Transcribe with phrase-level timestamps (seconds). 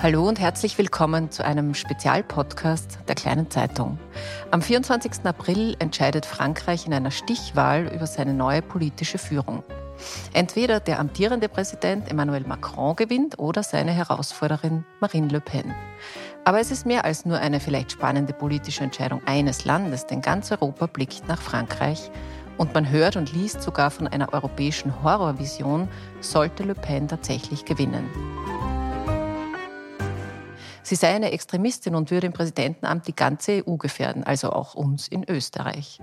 [0.00, 3.98] Hallo und herzlich willkommen zu einem Spezialpodcast der Kleinen Zeitung.
[4.52, 5.24] Am 24.
[5.24, 9.64] April entscheidet Frankreich in einer Stichwahl über seine neue politische Führung.
[10.32, 15.74] Entweder der amtierende Präsident Emmanuel Macron gewinnt oder seine Herausforderin Marine Le Pen.
[16.44, 20.52] Aber es ist mehr als nur eine vielleicht spannende politische Entscheidung eines Landes, denn ganz
[20.52, 22.12] Europa blickt nach Frankreich
[22.56, 25.88] und man hört und liest sogar von einer europäischen Horrorvision,
[26.20, 28.08] sollte Le Pen tatsächlich gewinnen.
[30.88, 35.06] Sie sei eine Extremistin und würde im Präsidentenamt die ganze EU gefährden, also auch uns
[35.06, 35.98] in Österreich.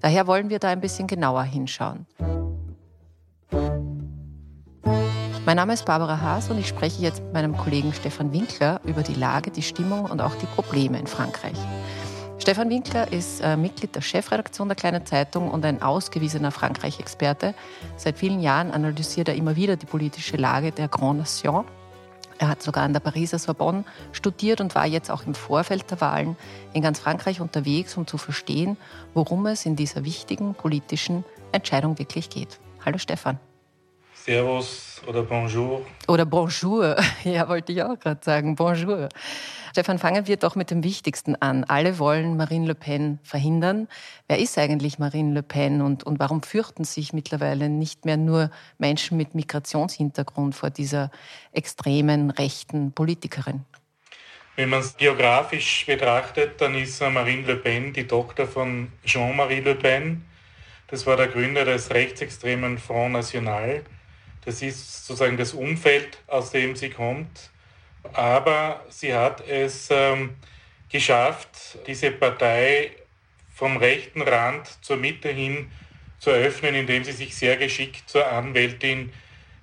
[0.00, 2.06] Daher wollen wir da ein bisschen genauer hinschauen.
[5.44, 9.02] Mein Name ist Barbara Haas und ich spreche jetzt mit meinem Kollegen Stefan Winkler über
[9.02, 11.58] die Lage, die Stimmung und auch die Probleme in Frankreich.
[12.38, 17.54] Stefan Winkler ist äh, Mitglied der Chefredaktion der Kleinen Zeitung und ein ausgewiesener Frankreich-Experte.
[17.98, 21.66] Seit vielen Jahren analysiert er immer wieder die politische Lage der Grand Nation
[22.40, 26.00] er hat sogar an der Pariser Sorbonne studiert und war jetzt auch im Vorfeld der
[26.00, 26.36] Wahlen
[26.72, 28.78] in ganz Frankreich unterwegs, um zu verstehen,
[29.12, 32.58] worum es in dieser wichtigen politischen Entscheidung wirklich geht.
[32.82, 33.38] Hallo Stefan.
[34.24, 35.86] Servus oder Bonjour.
[36.06, 38.54] Oder Bonjour, ja, wollte ich auch gerade sagen.
[38.54, 39.08] Bonjour.
[39.72, 41.64] Stefan, fangen wir doch mit dem Wichtigsten an.
[41.64, 43.88] Alle wollen Marine Le Pen verhindern.
[44.28, 48.50] Wer ist eigentlich Marine Le Pen und, und warum fürchten sich mittlerweile nicht mehr nur
[48.78, 51.10] Menschen mit Migrationshintergrund vor dieser
[51.52, 53.64] extremen rechten Politikerin?
[54.56, 59.76] Wenn man es geografisch betrachtet, dann ist Marine Le Pen die Tochter von Jean-Marie Le
[59.76, 60.24] Pen.
[60.88, 63.82] Das war der Gründer des rechtsextremen Front National.
[64.44, 67.50] Das ist sozusagen das Umfeld, aus dem sie kommt.
[68.12, 70.36] Aber sie hat es ähm,
[70.88, 72.92] geschafft, diese Partei
[73.54, 75.70] vom rechten Rand zur Mitte hin
[76.18, 79.12] zu öffnen, indem sie sich sehr geschickt zur Anwältin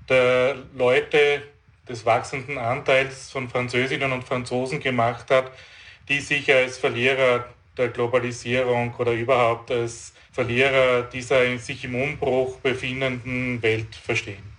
[0.07, 1.43] der Leute
[1.87, 5.51] des wachsenden Anteils von Französinnen und Franzosen gemacht hat,
[6.09, 13.61] die sich als Verlierer der Globalisierung oder überhaupt als Verlierer dieser sich im Umbruch befindenden
[13.61, 14.56] Welt verstehen.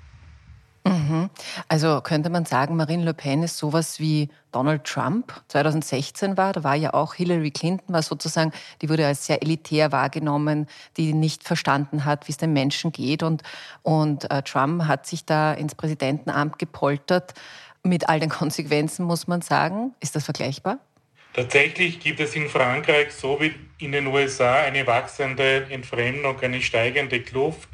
[0.85, 1.31] Mhm.
[1.69, 6.53] Also könnte man sagen, Marine Le Pen ist sowas wie Donald Trump 2016 war.
[6.53, 10.67] Da war ja auch Hillary Clinton, war sozusagen, die wurde als sehr elitär wahrgenommen,
[10.97, 13.23] die nicht verstanden hat, wie es den Menschen geht.
[13.23, 13.43] Und,
[13.83, 17.35] und äh, Trump hat sich da ins Präsidentenamt gepoltert
[17.83, 19.95] mit all den Konsequenzen, muss man sagen.
[20.01, 20.79] Ist das vergleichbar?
[21.35, 27.21] Tatsächlich gibt es in Frankreich so wie in den USA eine wachsende Entfremdung, eine steigende
[27.21, 27.69] Kluft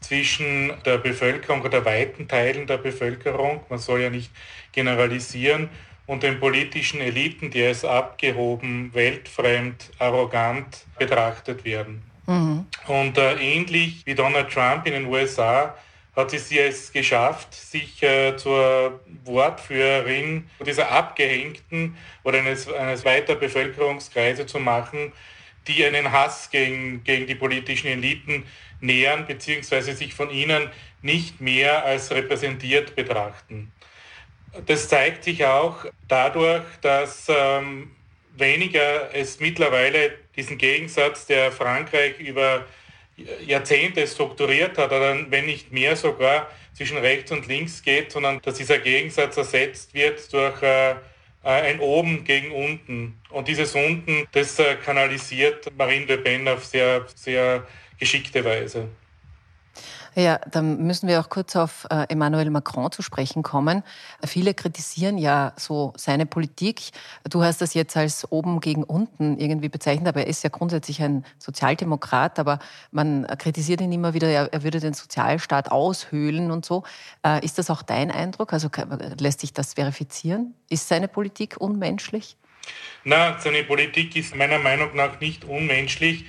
[0.00, 4.30] zwischen der Bevölkerung oder weiten Teilen der Bevölkerung, man soll ja nicht
[4.72, 5.68] generalisieren,
[6.06, 12.02] und den politischen Eliten, die als abgehoben, weltfremd, arrogant betrachtet werden.
[12.26, 12.66] Mhm.
[12.86, 15.74] Und äh, ähnlich wie Donald Trump in den USA
[16.14, 24.46] hat sie es geschafft, sich äh, zur Wortführerin dieser abgehängten oder eines, eines weiter Bevölkerungskreise
[24.46, 25.12] zu machen,
[25.68, 28.44] die einen Hass gegen, gegen die politischen Eliten
[28.80, 30.70] nähern beziehungsweise sich von ihnen
[31.02, 33.72] nicht mehr als repräsentiert betrachten.
[34.66, 37.90] Das zeigt sich auch dadurch, dass ähm,
[38.36, 42.64] weniger es mittlerweile diesen Gegensatz, der Frankreich über
[43.46, 48.56] Jahrzehnte strukturiert hat, oder wenn nicht mehr sogar zwischen rechts und links geht, sondern dass
[48.56, 50.96] dieser Gegensatz ersetzt wird durch äh,
[51.42, 53.18] ein Oben gegen Unten.
[53.30, 57.66] Und dieses Unten, das äh, kanalisiert Marine Le Pen auf sehr, sehr
[57.98, 58.88] geschickte Weise.
[60.18, 63.82] Ja, dann müssen wir auch kurz auf äh, Emmanuel Macron zu sprechen kommen.
[64.24, 66.80] Viele kritisieren ja so seine Politik.
[67.28, 71.02] Du hast das jetzt als oben gegen unten irgendwie bezeichnet, aber er ist ja grundsätzlich
[71.02, 72.60] ein Sozialdemokrat, aber
[72.92, 76.84] man kritisiert ihn immer wieder, er, würde den Sozialstaat aushöhlen und so.
[77.22, 78.54] Äh, ist das auch dein Eindruck?
[78.54, 78.70] Also
[79.20, 80.54] lässt sich das verifizieren?
[80.70, 82.38] Ist seine Politik unmenschlich?
[83.04, 86.24] Na, seine Politik ist meiner Meinung nach nicht unmenschlich.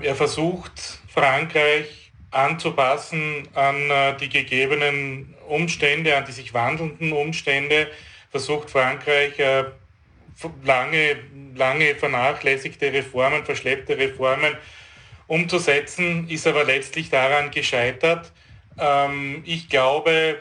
[0.00, 7.88] Er versucht, Frankreich anzupassen an äh, die gegebenen Umstände, an die sich wandelnden Umstände,
[8.30, 9.64] versucht Frankreich äh,
[10.64, 11.16] lange,
[11.56, 14.56] lange vernachlässigte Reformen, verschleppte Reformen
[15.26, 18.30] umzusetzen, ist aber letztlich daran gescheitert.
[18.78, 20.38] Ähm, ich glaube,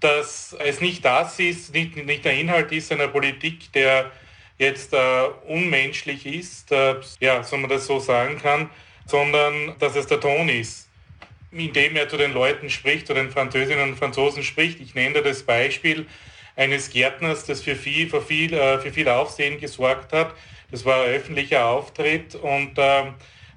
[0.00, 4.10] dass es nicht das ist, nicht, nicht der Inhalt ist einer Politik, der
[4.58, 8.70] jetzt äh, unmenschlich ist, äh, ja, so man das so sagen kann,
[9.06, 10.88] sondern dass es der Ton ist,
[11.50, 14.80] in dem er zu den Leuten spricht, zu den Französinnen und Franzosen spricht.
[14.80, 16.06] Ich nenne das Beispiel
[16.56, 20.34] eines Gärtners, das für viel, für viel, äh, für viel Aufsehen gesorgt hat.
[20.70, 23.04] Das war ein öffentlicher Auftritt und äh,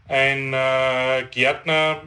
[0.08, 2.02] ein äh, Gärtner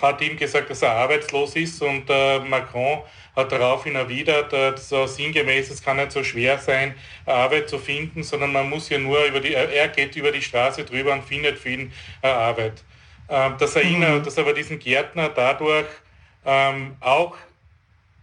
[0.00, 3.00] hat ihm gesagt, dass er arbeitslos ist und äh, Macron
[3.36, 6.94] hat daraufhin erwidert, so sinngemäß, es kann nicht so schwer sein,
[7.26, 10.84] Arbeit zu finden, sondern man muss ja nur über die, er geht über die Straße
[10.84, 11.92] drüber und findet ihn
[12.22, 12.82] Arbeit.
[13.30, 14.24] Ähm, dass er ihn, mhm.
[14.24, 15.86] dass aber diesen Gärtner dadurch
[16.44, 17.36] ähm, auch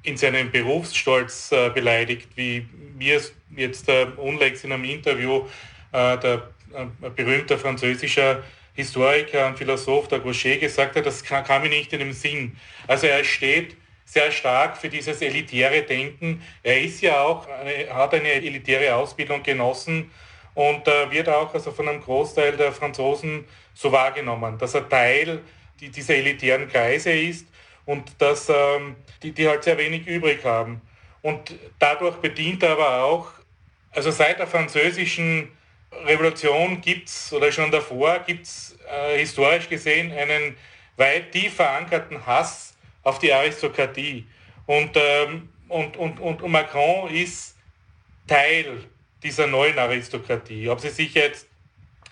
[0.04, 2.68] in seinem Berufsstolz äh, beleidigt, wie
[2.98, 3.22] mir
[3.56, 5.46] jetzt äh, unlängst in einem Interview
[5.94, 8.44] äh, der äh, berühmte französische
[8.74, 12.58] Historiker und Philosoph, der Gaucher, gesagt hat, das kam, kam mir nicht in den Sinn.
[12.86, 13.78] Also er steht
[14.08, 16.42] sehr stark für dieses elitäre Denken.
[16.64, 20.10] Er ist ja auch, eine, hat eine elitäre Ausbildung genossen
[20.54, 23.44] und äh, wird auch also von einem Großteil der Franzosen
[23.74, 25.42] so wahrgenommen, dass er Teil
[25.82, 27.48] die, dieser elitären Kreise ist
[27.86, 30.82] und dass ähm, die, die halt sehr wenig übrig haben.
[31.22, 33.28] Und dadurch bedient er aber auch,
[33.92, 35.52] also seit der französischen
[36.06, 40.56] Revolution gibt es, oder schon davor, gibt es äh, historisch gesehen einen
[40.96, 42.77] weit tief verankerten Hass
[43.08, 44.28] auf die Aristokratie.
[44.66, 47.56] Und, ähm, und, und, und Macron ist
[48.28, 48.84] Teil
[49.24, 50.68] dieser neuen Aristokratie.
[50.70, 51.48] Ob sie sich jetzt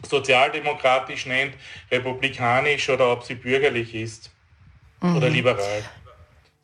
[0.07, 1.55] sozialdemokratisch nennt,
[1.91, 4.31] republikanisch oder ob sie bürgerlich ist
[5.01, 5.17] mhm.
[5.17, 5.83] oder liberal.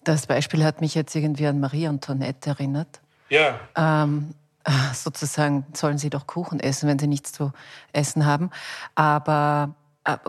[0.04, 3.02] Das Beispiel hat mich jetzt irgendwie an Marie Antoinette erinnert.
[3.30, 3.60] Ja.
[3.76, 4.34] Ähm,
[4.94, 7.52] sozusagen sollen sie doch Kuchen essen, wenn sie nichts zu
[7.92, 8.50] essen haben.
[8.96, 9.81] Aber äh,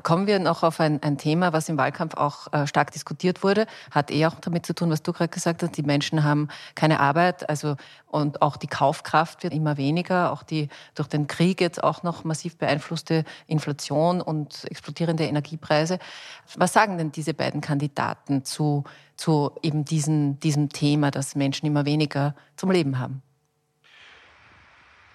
[0.03, 3.67] kommen wir noch auf ein, ein, Thema, was im Wahlkampf auch äh, stark diskutiert wurde,
[3.91, 5.77] hat eh auch damit zu tun, was du gerade gesagt hast.
[5.77, 7.77] Die Menschen haben keine Arbeit, also
[8.07, 10.33] und auch die Kaufkraft wird immer weniger.
[10.33, 15.99] Auch die durch den Krieg jetzt auch noch massiv beeinflusste Inflation und explodierende Energiepreise.
[16.57, 18.85] Was sagen denn diese beiden Kandidaten zu,
[19.17, 23.23] zu eben diesen, diesem Thema, dass Menschen immer weniger zum Leben haben?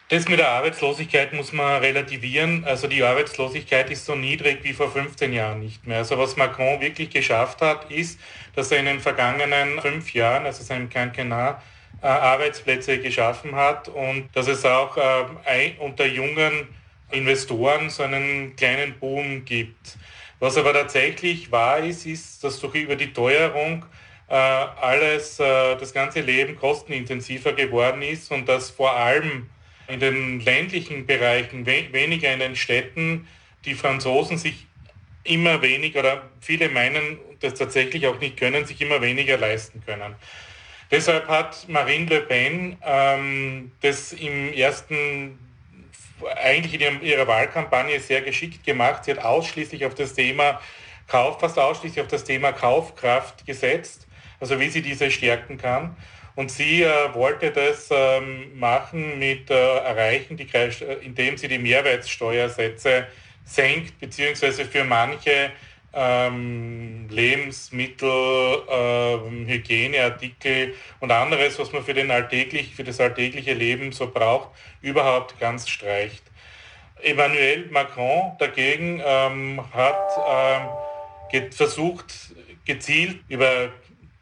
[0.10, 2.64] Das mit der Arbeitslosigkeit muss man relativieren.
[2.64, 5.98] Also die Arbeitslosigkeit ist so niedrig wie vor 15 Jahren nicht mehr.
[5.98, 8.18] Also was Macron wirklich geschafft hat, ist,
[8.56, 11.62] dass er in den vergangenen fünf Jahren, also seinem Quinquennat,
[12.02, 16.70] äh, Arbeitsplätze geschaffen hat und dass es auch äh, unter jungen
[17.12, 19.98] Investoren so einen kleinen Boom gibt.
[20.40, 23.84] Was aber tatsächlich wahr ist, ist, dass durch über die Teuerung
[24.30, 29.50] äh, alles, das ganze Leben kostenintensiver geworden ist und dass vor allem
[29.88, 33.28] in den ländlichen Bereichen, we weniger in den Städten,
[33.66, 34.68] die Franzosen sich
[35.24, 40.16] immer weniger, oder viele meinen das tatsächlich auch nicht können, sich immer weniger leisten können.
[40.90, 45.38] Deshalb hat Marine Le Pen ähm, das im ersten,
[46.42, 49.04] eigentlich in ihrer Wahlkampagne sehr geschickt gemacht.
[49.04, 50.62] Sie hat ausschließlich auf das Thema
[51.08, 54.08] Kauf, fast ausschließlich auf das Thema Kaufkraft gesetzt,
[54.40, 55.96] also wie sie diese stärken kann.
[56.38, 60.70] Und sie äh, wollte das ähm, machen mit äh, Erreichen, die, äh,
[61.04, 63.08] indem sie die Mehrwertsteuersätze
[63.44, 65.50] senkt, beziehungsweise für manche
[65.94, 73.92] ähm, Lebensmittel, ähm, Hygieneartikel und anderes, was man für, den alltäglich, für das alltägliche Leben
[73.92, 74.50] so braucht,
[74.84, 76.22] überhaupt ganz streicht.
[77.02, 80.70] Emmanuel Macron dagegen ähm, hat
[81.34, 82.14] ähm, versucht,
[82.64, 83.72] gezielt über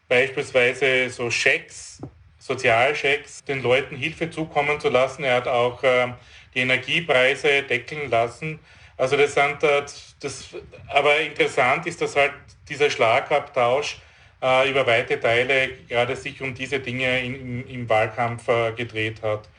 [0.08, 2.02] beispielsweise so Schecks,
[2.38, 5.24] Sozialschecks, den Leuten Hilfe zukommen zu lassen.
[5.24, 6.08] Er hat auch äh,
[6.54, 8.60] die Energiepreise deckeln lassen.
[8.98, 9.84] Also das sind äh,
[10.20, 10.50] das,
[10.88, 12.34] aber interessant ist, dass halt
[12.70, 13.98] dieser Schlagabtausch
[14.42, 19.22] äh, über weite Teile gerade sich um diese Dinge in, im, im, Wahlkampf äh, gedreht
[19.22, 19.50] hat.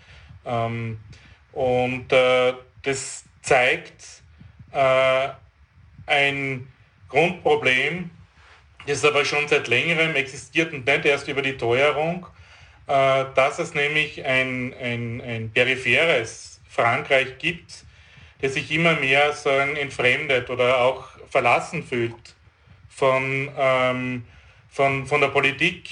[0.45, 1.01] Ähm,
[1.53, 4.23] und äh, das zeigt
[4.73, 5.29] äh,
[6.07, 6.69] ein
[7.09, 8.11] Grundproblem
[8.87, 12.27] das aber schon seit längerem existiert und nicht erst über die Teuerung,
[12.87, 17.85] äh, dass es nämlich ein, ein, ein peripheres Frankreich gibt,
[18.41, 22.15] das sich immer mehr sagen, entfremdet oder auch verlassen fühlt
[22.89, 24.25] von, ähm,
[24.69, 25.89] von, von der Politik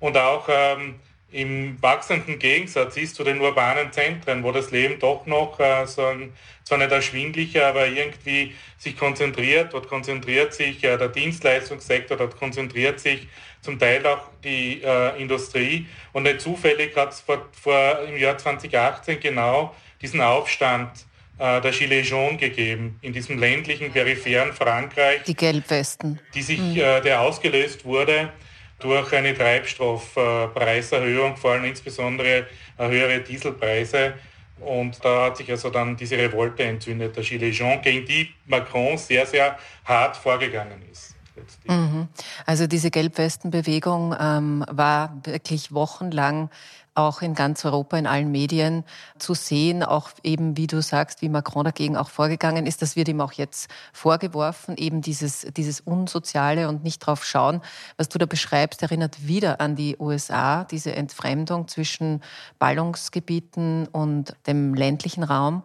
[0.00, 5.26] und auch ähm, im wachsenden Gegensatz ist zu den urbanen Zentren, wo das Leben doch
[5.26, 6.32] noch äh, so ein,
[6.64, 9.74] zwar nicht erschwinglicher, aber irgendwie sich konzentriert.
[9.74, 13.28] Dort konzentriert sich äh, der Dienstleistungssektor, dort konzentriert sich
[13.60, 15.86] zum Teil auch die äh, Industrie.
[16.12, 20.90] Und nicht zufällig hat es vor, vor, im Jahr 2018 genau diesen Aufstand
[21.38, 25.24] äh, der Gilets jaunes gegeben, in diesem ländlichen, peripheren Frankreich.
[25.24, 26.20] Die Gelbwesten.
[26.34, 26.78] Die sich, mhm.
[26.78, 28.32] äh, der ausgelöst wurde
[28.78, 34.14] durch eine Treibstoffpreiserhöhung, vor allem insbesondere höhere Dieselpreise.
[34.60, 38.98] Und da hat sich also dann diese Revolte entzündet, der Gilets jaunes, gegen die Macron
[38.98, 41.17] sehr, sehr hart vorgegangen ist.
[41.66, 42.08] Mhm.
[42.46, 46.50] Also diese Gelbwestenbewegung ähm, war wirklich wochenlang
[46.98, 48.84] auch in ganz Europa, in allen Medien
[49.18, 52.82] zu sehen, auch eben, wie du sagst, wie Macron dagegen auch vorgegangen ist.
[52.82, 57.62] Das wird ihm auch jetzt vorgeworfen, eben dieses, dieses Unsoziale und nicht drauf schauen.
[57.96, 62.20] Was du da beschreibst, erinnert wieder an die USA, diese Entfremdung zwischen
[62.58, 65.62] Ballungsgebieten und dem ländlichen Raum.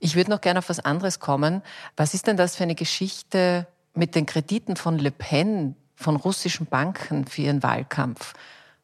[0.00, 1.62] Ich würde noch gerne auf was anderes kommen.
[1.96, 3.66] Was ist denn das für eine Geschichte
[4.00, 8.32] mit den Krediten von Le Pen, von russischen Banken für ihren Wahlkampf?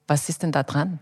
[0.06, 1.00] Was ist denn da dran?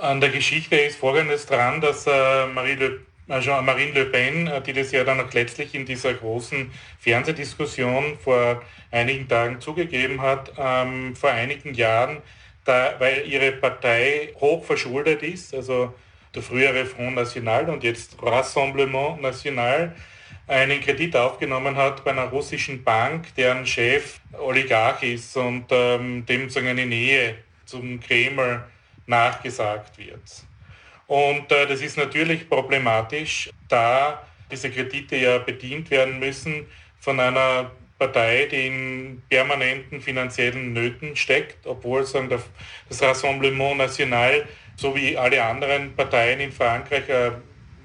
[0.00, 2.98] An der Geschichte ist Folgendes dran, dass äh, Marie Le,
[3.28, 8.18] also Marine Le Pen, äh, die das ja dann auch letztlich in dieser großen Fernsehdiskussion
[8.18, 8.60] vor
[8.90, 12.18] einigen Tagen zugegeben hat, ähm, vor einigen Jahren,
[12.64, 15.94] da, weil ihre Partei hoch verschuldet ist, also
[16.34, 19.94] der frühere Front National und jetzt Rassemblement National,
[20.46, 26.42] einen Kredit aufgenommen hat bei einer russischen Bank, deren Chef Oligarch ist und ähm, dem
[26.42, 28.62] sozusagen eine Nähe zum Kreml
[29.06, 30.22] nachgesagt wird.
[31.06, 36.66] Und äh, das ist natürlich problematisch, da diese Kredite ja bedient werden müssen
[37.00, 44.94] von einer Partei, die in permanenten finanziellen Nöten steckt, obwohl sagen, das Rassemblement National so
[44.94, 47.32] wie alle anderen Parteien in Frankreich äh,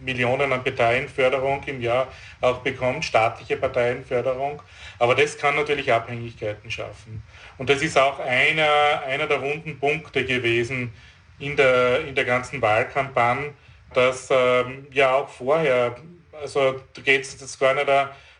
[0.01, 2.07] Millionen an Parteienförderung im Jahr
[2.41, 4.61] auch bekommt, staatliche Parteienförderung.
[4.99, 7.23] Aber das kann natürlich Abhängigkeiten schaffen.
[7.57, 10.91] Und das ist auch einer, einer der runden Punkte gewesen,
[11.39, 13.53] in der, in der ganzen Wahlkampagne,
[13.93, 15.95] dass ähm, ja auch vorher,
[16.39, 17.87] also da geht es jetzt gar nicht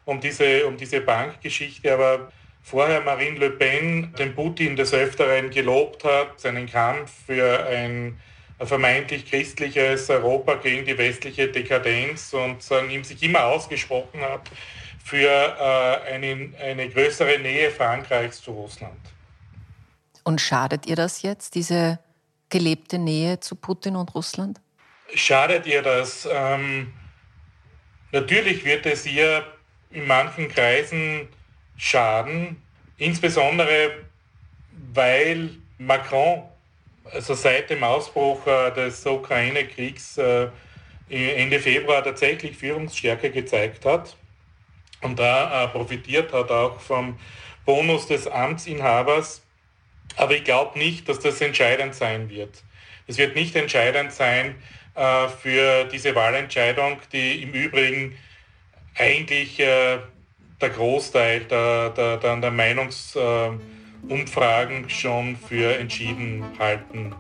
[0.05, 6.03] um diese, um diese Bankgeschichte, aber vorher Marine Le Pen den Putin des Öfteren gelobt
[6.03, 8.19] hat, seinen Kampf für ein
[8.65, 14.49] vermeintlich christliches Europa gegen die westliche Dekadenz und sagen, ihm sich immer ausgesprochen hat
[15.03, 18.99] für äh, eine, eine größere Nähe Frankreichs zu Russland.
[20.23, 21.99] Und schadet ihr das jetzt, diese
[22.49, 24.59] gelebte Nähe zu Putin und Russland?
[25.15, 26.27] Schadet ihr das?
[26.31, 26.93] Ähm,
[28.11, 29.43] natürlich wird es ihr
[29.89, 31.27] in manchen Kreisen
[31.77, 32.61] schaden,
[32.97, 33.91] insbesondere
[34.93, 36.43] weil Macron,
[37.13, 40.47] also seit dem Ausbruch äh, des Ukraine-Kriegs äh,
[41.09, 44.15] Ende Februar tatsächlich Führungsstärke gezeigt hat
[45.01, 47.19] und da äh, profitiert hat auch vom
[47.65, 49.41] Bonus des Amtsinhabers
[50.17, 52.63] aber ich glaube nicht, dass das entscheidend sein wird.
[53.07, 54.55] Es wird nicht entscheidend sein
[54.95, 58.17] äh, für diese Wahlentscheidung, die im Übrigen
[58.95, 59.99] eigentlich äh,
[60.59, 63.80] der Großteil der, der, der, der Meinungsumfragen äh,
[64.87, 67.13] schon für entschieden halten.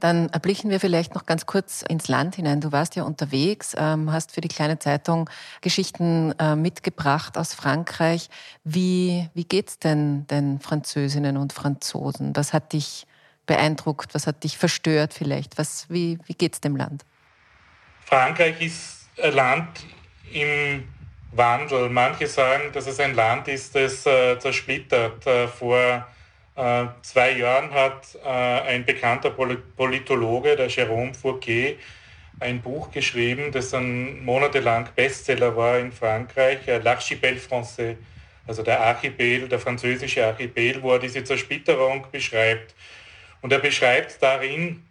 [0.00, 2.60] Dann erblicken wir vielleicht noch ganz kurz ins Land hinein.
[2.60, 5.30] Du warst ja unterwegs, ähm, hast für die kleine Zeitung
[5.60, 8.28] Geschichten äh, mitgebracht aus Frankreich.
[8.64, 12.34] Wie, wie geht's denn den Französinnen und Franzosen?
[12.34, 13.06] Was hat dich
[13.46, 14.14] beeindruckt?
[14.14, 15.58] Was hat dich verstört vielleicht?
[15.58, 17.04] Was, wie, wie geht's dem Land?
[18.04, 19.68] Frankreich ist ein Land
[20.32, 20.84] im
[21.32, 21.88] Wandel.
[21.88, 25.26] Manche sagen, dass es ein Land ist, das äh, zersplittert.
[25.26, 26.06] Äh, vor
[26.54, 31.78] äh, zwei Jahren hat äh, ein bekannter Politologe, der Jérôme Fourquet,
[32.40, 37.96] ein Buch geschrieben, das dann monatelang Bestseller war in Frankreich, äh, L'Archipel français,
[38.46, 42.74] also der Archipel, der französische Archipel, wo er diese Zersplitterung beschreibt.
[43.42, 44.82] Und er beschreibt darin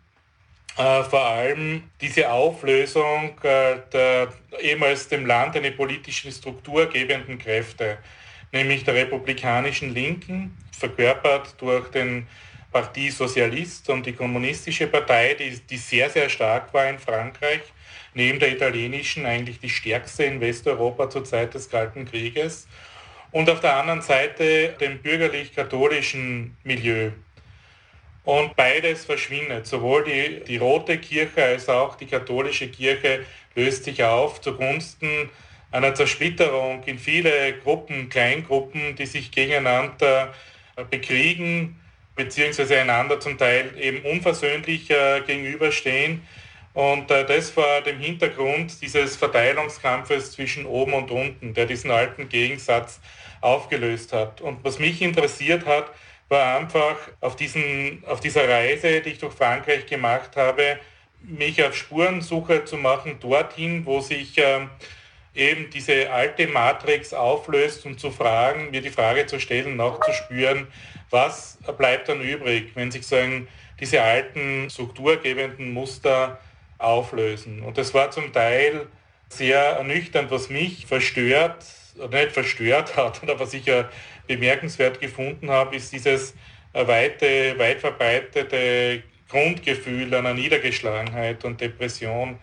[0.78, 7.98] äh, vor allem diese Auflösung äh, der ehemals dem Land eine politische Struktur gebenden Kräfte,
[8.52, 12.28] nämlich der republikanischen Linken, verkörpert durch den
[12.72, 17.62] Parti Sozialist und die kommunistische Partei, die, die sehr, sehr stark war in Frankreich,
[18.14, 22.68] neben der italienischen eigentlich die stärkste in Westeuropa zur Zeit des Kalten Krieges.
[23.32, 27.12] Und auf der anderen Seite dem bürgerlich-katholischen Milieu.
[28.24, 29.66] Und beides verschwindet.
[29.66, 33.26] Sowohl die, die rote Kirche als auch die katholische Kirche
[33.56, 35.30] löst sich auf zugunsten
[35.72, 40.34] einer Zersplitterung in viele Gruppen, Kleingruppen, die sich gegeneinander
[40.90, 41.80] bekriegen,
[42.16, 46.22] beziehungsweise einander zum Teil eben unversöhnlich äh, gegenüberstehen.
[46.74, 52.30] Und äh, das vor dem Hintergrund dieses Verteilungskampfes zwischen oben und unten, der diesen alten
[52.30, 53.00] Gegensatz
[53.42, 54.42] aufgelöst hat.
[54.42, 55.92] Und was mich interessiert hat,
[56.32, 60.80] war einfach auf, diesen, auf dieser Reise, die ich durch Frankreich gemacht habe,
[61.22, 64.62] mich auf Spurensuche zu machen, dorthin, wo sich äh,
[65.36, 70.68] eben diese alte Matrix auflöst und zu fragen, mir die Frage zu stellen, nachzuspüren,
[71.10, 73.48] was bleibt dann übrig, wenn sich sagen,
[73.80, 76.40] diese alten strukturgebenden Muster
[76.78, 77.62] auflösen.
[77.62, 78.88] Und das war zum Teil
[79.30, 83.90] sehr ernüchternd, was mich verstört, nicht verstört hat, oder was ich ja
[84.28, 86.34] bemerkenswert gefunden habe, ist dieses
[86.74, 92.38] weite, weit verbreitete Grundgefühl einer Niedergeschlagenheit und Depression.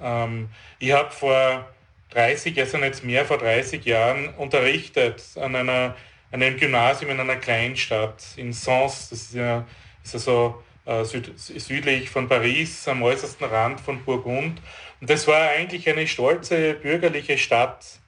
[0.00, 1.68] Ähm, ich habe vor
[2.10, 5.96] 30, also jetzt mehr vor 30 Jahren unterrichtet an einer,
[6.30, 9.66] einem Gymnasium in einer Kleinstadt in Sens, das ist ja,
[10.02, 14.60] ist ja so äh, süd, südlich von Paris, am äußersten Rand von Burgund.
[15.00, 18.00] Und das war eigentlich eine stolze bürgerliche Stadt.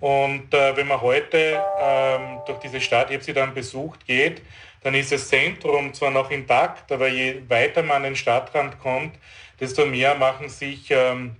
[0.00, 4.42] Und äh, wenn man heute ähm, durch diese Stadt, ich habe sie dann besucht, geht,
[4.82, 9.16] dann ist das Zentrum zwar noch intakt, aber je weiter man an den Stadtrand kommt,
[9.58, 11.34] desto mehr machen sich ähm,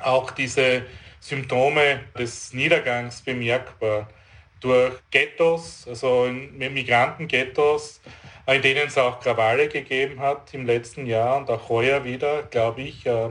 [0.00, 0.84] auch diese
[1.20, 4.08] Symptome des Niedergangs bemerkbar.
[4.60, 8.00] Durch Ghettos, also Migrantenghettos,
[8.46, 12.82] in denen es auch Krawalle gegeben hat im letzten Jahr und auch heuer wieder, glaube
[12.82, 13.06] ich.
[13.06, 13.30] Äh,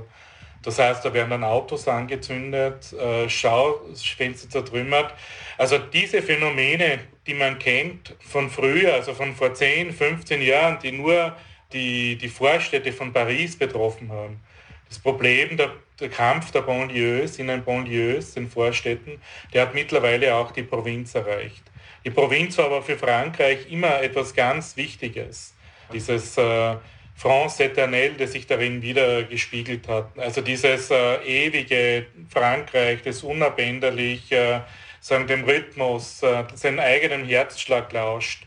[0.67, 5.13] das heißt, da werden dann Autos angezündet, äh, Schaufenster zertrümmert.
[5.57, 10.91] Also diese Phänomene, die man kennt von früher, also von vor 10, 15 Jahren, die
[10.91, 11.33] nur
[11.71, 14.41] die, die Vorstädte von Paris betroffen haben.
[14.89, 15.71] Das Problem, der,
[16.01, 19.21] der Kampf der Banlieues in den Banlieues, den Vorstädten,
[19.53, 21.63] der hat mittlerweile auch die Provinz erreicht.
[22.03, 25.53] Die Provinz war aber für Frankreich immer etwas ganz Wichtiges.
[25.93, 26.75] Dieses äh,
[27.17, 30.17] France éternel, das sich darin wieder gespiegelt hat.
[30.19, 34.61] Also dieses äh, ewige Frankreich, das unabänderlich äh,
[34.99, 38.43] sagen, dem Rhythmus, äh, seinen eigenen Herzschlag lauscht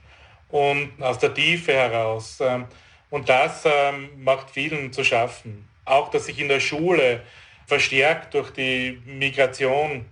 [0.50, 2.38] und aus der Tiefe heraus.
[2.40, 2.66] Ähm,
[3.10, 5.68] und das ähm, macht vielen zu schaffen.
[5.84, 7.22] Auch, dass sich in der Schule
[7.66, 10.04] verstärkt durch die Migration,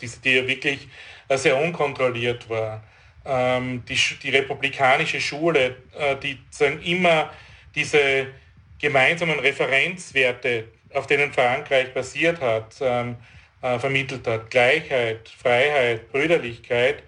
[0.00, 0.88] die, die ja wirklich
[1.28, 2.82] äh, sehr unkontrolliert war,
[3.24, 7.30] ähm, die, die republikanische Schule, äh, die sagen, immer
[7.76, 8.26] diese
[8.80, 13.16] gemeinsamen Referenzwerte, auf denen Frankreich basiert hat, ähm,
[13.62, 17.02] äh, vermittelt hat, Gleichheit, Freiheit, Brüderlichkeit,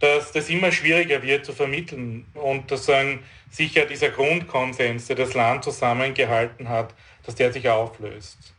[0.00, 5.34] dass das immer schwieriger wird zu vermitteln und dass sagen, sicher dieser Grundkonsens, der das
[5.34, 8.54] Land zusammengehalten hat, dass der sich auflöst.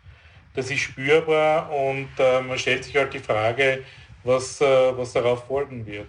[0.53, 3.84] Das ist spürbar und äh, man stellt sich halt die Frage,
[4.23, 6.08] was, äh, was darauf folgen wird.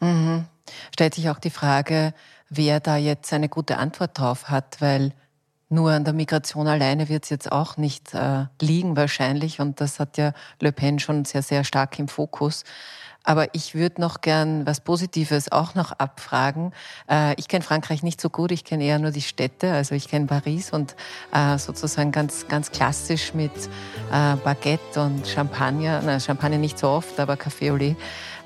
[0.00, 0.46] Mhm.
[0.94, 2.14] Stellt sich auch die Frage,
[2.50, 5.12] wer da jetzt eine gute Antwort drauf hat, weil
[5.70, 10.00] nur an der Migration alleine wird es jetzt auch nicht äh, liegen wahrscheinlich und das
[10.00, 12.64] hat ja Le Pen schon sehr, sehr stark im Fokus.
[13.22, 16.72] Aber ich würde noch gern was Positives auch noch abfragen.
[17.08, 19.72] Äh, ich kenne Frankreich nicht so gut, ich kenne eher nur die Städte.
[19.72, 20.96] Also ich kenne Paris und
[21.32, 23.52] äh, sozusagen ganz, ganz klassisch mit
[24.10, 26.00] äh, Baguette und Champagner.
[26.04, 27.96] Na, Champagner nicht so oft, aber Café au lait.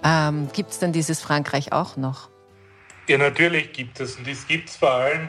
[0.03, 2.34] Ähm, gibt es denn dieses Frankreich auch noch?
[3.07, 4.17] Ja, natürlich gibt es.
[4.17, 5.29] Und das gibt es vor allem,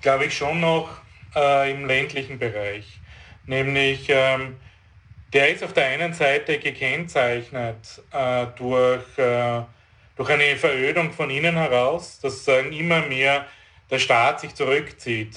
[0.00, 0.88] glaube ich, schon noch
[1.36, 3.00] äh, im ländlichen Bereich.
[3.46, 4.56] Nämlich, ähm,
[5.32, 9.62] der ist auf der einen Seite gekennzeichnet äh, durch, äh,
[10.16, 13.46] durch eine Verödung von innen heraus, dass sagen, immer mehr
[13.90, 15.36] der Staat sich zurückzieht.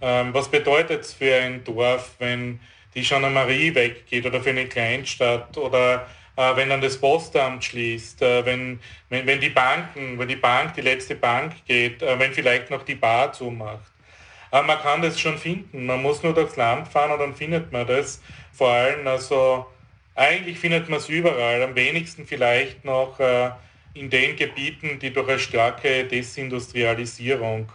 [0.00, 2.58] Ähm, was bedeutet es für ein Dorf, wenn
[2.94, 6.08] die Gendarmerie weggeht oder für eine Kleinstadt oder
[6.56, 10.80] wenn dann das Postamt schließt, äh, wenn, wenn, wenn die Banken, wenn die Bank, die
[10.80, 13.92] letzte Bank geht, äh, wenn vielleicht noch die Bar zumacht.
[14.50, 15.86] Aber man kann das schon finden.
[15.86, 18.20] Man muss nur durchs Land fahren und dann findet man das.
[18.52, 19.66] Vor allem, also
[20.14, 21.62] eigentlich findet man es überall.
[21.62, 23.50] Am wenigsten vielleicht noch äh,
[23.94, 27.70] in den Gebieten, die durch eine starke Desindustrialisierung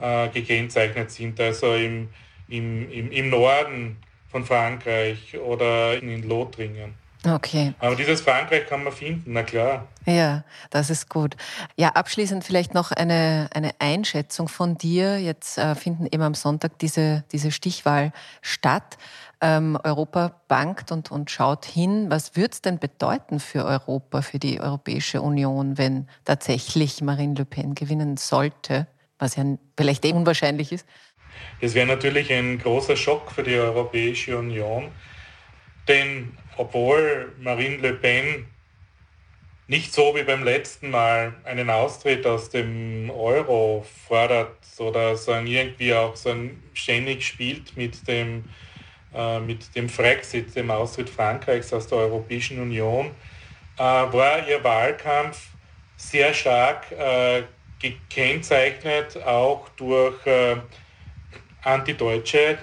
[0.00, 1.40] äh, gekennzeichnet sind.
[1.40, 2.08] Also im,
[2.48, 3.96] im, im, im Norden
[4.30, 6.99] von Frankreich oder in Lothringen.
[7.26, 7.74] Okay.
[7.78, 9.86] Aber dieses Frankreich kann man finden, na klar.
[10.06, 11.36] Ja, das ist gut.
[11.76, 15.20] Ja, abschließend vielleicht noch eine, eine Einschätzung von dir.
[15.20, 18.96] Jetzt äh, finden eben am Sonntag diese, diese Stichwahl statt.
[19.42, 22.06] Ähm, Europa bankt und, und schaut hin.
[22.08, 27.44] Was würde es denn bedeuten für Europa, für die Europäische Union, wenn tatsächlich Marine Le
[27.44, 28.86] Pen gewinnen sollte,
[29.18, 29.44] was ja
[29.76, 30.86] vielleicht eh unwahrscheinlich ist?
[31.60, 34.88] Es wäre natürlich ein großer Schock für die Europäische Union,
[35.88, 38.46] denn obwohl Marine Le Pen
[39.70, 45.14] nicht so wie beim letzten Mal einen Austritt aus dem Euro fordert oder
[45.44, 48.44] irgendwie auch sagen, ständig spielt mit dem,
[49.14, 53.12] äh, mit dem Frexit, dem Austritt Frankreichs aus der Europäischen Union,
[53.76, 55.50] äh, war ihr Wahlkampf
[55.96, 57.44] sehr stark äh,
[57.80, 60.56] gekennzeichnet, auch durch äh,
[61.62, 62.58] antideutsche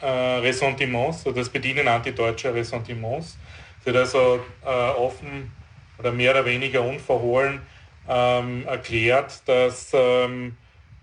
[0.00, 3.36] äh, Ressentiments oder das Bedienen antideutscher Ressentiments.
[3.84, 5.52] Sie also äh, offen
[5.98, 7.60] oder mehr oder weniger unverhohlen
[8.08, 10.56] ähm, erklärt, dass, ähm,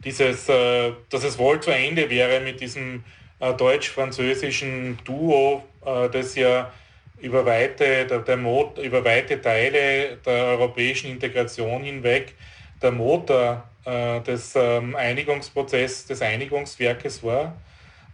[0.04, 3.04] dieses, äh, dass es wohl zu Ende wäre mit diesem
[3.40, 6.72] äh, deutsch-französischen Duo, äh, das ja
[7.20, 12.36] über weite, der, der Mot, über weite Teile der europäischen Integration hinweg
[12.82, 17.56] der Motor äh, des ähm, Einigungsprozesses, des Einigungswerkes war.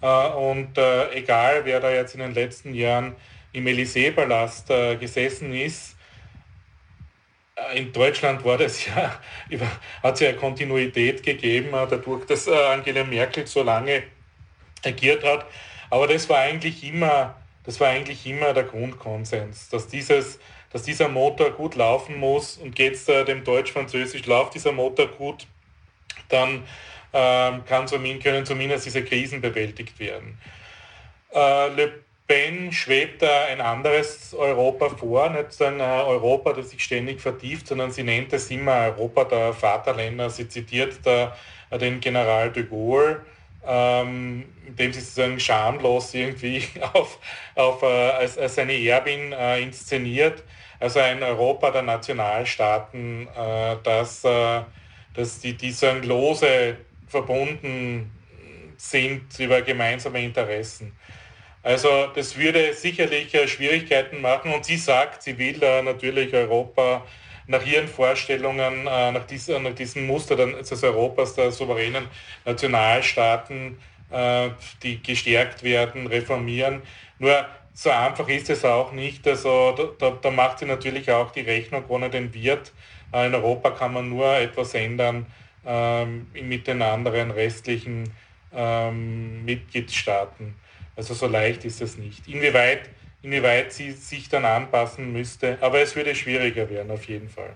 [0.01, 3.15] Äh, und äh, egal, wer da jetzt in den letzten Jahren
[3.51, 5.95] im Élysée-Palast äh, gesessen ist,
[7.75, 9.19] in Deutschland war das ja,
[10.01, 14.03] hat es ja Kontinuität gegeben, dadurch, dass Angela Merkel so lange
[14.85, 15.45] agiert hat.
[15.89, 17.35] Aber das war eigentlich immer,
[17.65, 20.39] das war eigentlich immer der Grundkonsens, dass, dieses,
[20.71, 25.45] dass dieser Motor gut laufen muss und geht es dem Deutsch-Französisch, läuft dieser Motor gut,
[26.29, 26.63] dann
[27.11, 30.37] kann zumindest, können zumindest diese Krisen bewältigt werden.
[31.33, 31.91] Äh, Le
[32.27, 38.03] Pen schwebt ein anderes Europa vor, nicht ein Europa, das sich ständig vertieft, sondern sie
[38.03, 40.29] nennt es immer Europa der Vaterländer.
[40.29, 41.35] Sie zitiert da
[41.71, 43.21] den General de Gaulle,
[43.65, 47.17] ähm, indem sie sozusagen schamlos irgendwie auf,
[47.55, 50.43] auf, äh, als, als eine Erbin äh, inszeniert.
[50.79, 54.61] Also ein Europa der Nationalstaaten, äh, das, äh,
[55.15, 56.77] das die, die sagen, lose
[57.09, 58.11] verbunden
[58.77, 60.93] sind über gemeinsame Interessen.
[61.61, 67.05] Also das würde sicherlich äh, Schwierigkeiten machen und sie sagt, sie will äh, natürlich Europa
[67.47, 72.07] nach ihren Vorstellungen, äh, nach, diesem Muster des Europas der souveränen
[72.45, 73.77] Nationalstaaten,
[74.81, 76.81] die gestärkt werden, reformieren.
[77.19, 77.45] Nur
[77.75, 79.27] so einfach ist es auch nicht.
[79.27, 82.71] Also da, da macht sie natürlich auch die Rechnung ohne den Wirt.
[83.13, 85.27] In Europa kann man nur etwas ändern,
[85.69, 88.11] ähm, mit den anderen restlichen
[88.51, 90.55] ähm, Mitgliedstaaten.
[90.95, 92.27] Also so leicht ist es nicht.
[92.27, 92.89] Inwieweit,
[93.21, 97.53] inwieweit sie sich dann anpassen müsste, aber es würde schwieriger werden auf jeden Fall.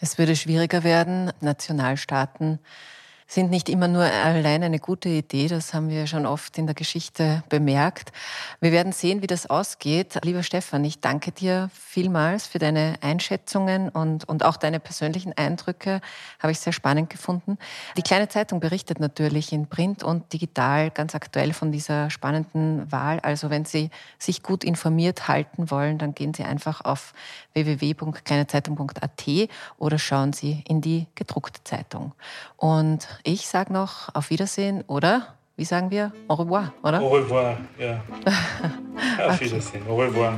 [0.00, 1.32] Es würde schwieriger werden.
[1.40, 2.60] Nationalstaaten
[3.26, 6.74] sind nicht immer nur allein eine gute Idee, das haben wir schon oft in der
[6.74, 8.12] Geschichte bemerkt.
[8.60, 10.16] Wir werden sehen, wie das ausgeht.
[10.22, 16.00] Lieber Stefan, ich danke dir vielmals für deine Einschätzungen und, und auch deine persönlichen Eindrücke,
[16.38, 17.58] habe ich sehr spannend gefunden.
[17.96, 23.18] Die kleine Zeitung berichtet natürlich in Print und digital ganz aktuell von dieser spannenden Wahl.
[23.20, 27.12] Also wenn Sie sich gut informiert halten wollen, dann gehen Sie einfach auf
[27.54, 29.24] www.kleinezeitung.at
[29.78, 32.12] oder schauen Sie in die gedruckte Zeitung.
[32.56, 36.12] Und ich sage noch auf Wiedersehen oder wie sagen wir?
[36.28, 37.00] Au revoir, oder?
[37.00, 38.02] Au revoir, ja.
[39.28, 40.34] auf Wiedersehen, au revoir.